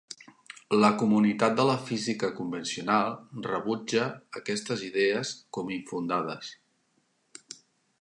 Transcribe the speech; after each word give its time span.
La 0.83 0.87
comunitat 1.01 1.59
de 1.59 1.65
la 1.69 1.75
física 1.89 2.31
convencional 2.39 3.13
rebutja 3.51 4.09
aquestes 4.43 4.85
idees 4.91 5.37
com 5.59 5.73
infundades. 5.81 6.55